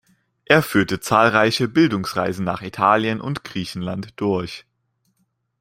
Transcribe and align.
Er 0.45 0.63
führte 0.63 0.99
zahlreiche 0.99 1.67
Bildungsreisen 1.67 2.43
nach 2.43 2.63
Italien 2.63 3.21
und 3.21 3.43
Griechenland 3.43 4.13
durch. 4.19 4.65